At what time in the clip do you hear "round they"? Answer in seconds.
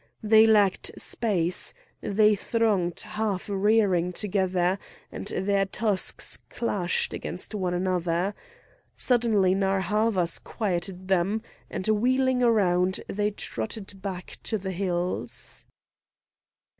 12.39-13.29